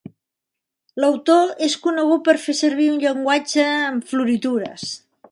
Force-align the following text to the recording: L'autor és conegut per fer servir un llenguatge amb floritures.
L'autor 1.03 1.51
és 1.67 1.75
conegut 1.83 2.23
per 2.29 2.35
fer 2.45 2.55
servir 2.61 2.87
un 2.93 2.97
llenguatge 3.03 3.67
amb 3.75 4.09
floritures. 4.15 4.87